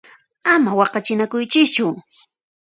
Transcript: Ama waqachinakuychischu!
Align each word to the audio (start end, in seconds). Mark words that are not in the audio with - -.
Ama 0.53 0.71
waqachinakuychischu! 0.79 1.87